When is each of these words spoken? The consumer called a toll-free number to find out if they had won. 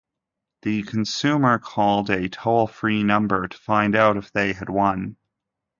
The 0.63 0.81
consumer 0.81 1.59
called 1.59 2.09
a 2.09 2.27
toll-free 2.27 3.03
number 3.03 3.47
to 3.47 3.55
find 3.55 3.95
out 3.95 4.17
if 4.17 4.31
they 4.31 4.51
had 4.53 4.67
won. 4.67 5.15